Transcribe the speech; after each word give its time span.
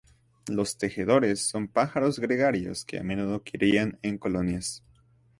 Los 0.47 0.79
tejedores 0.79 1.47
son 1.47 1.67
pájaros 1.67 2.17
gregarios 2.17 2.85
que 2.85 2.97
a 2.99 3.03
menudo 3.03 3.43
crían 3.43 3.99
en 4.01 4.17
colonias. 4.17 4.83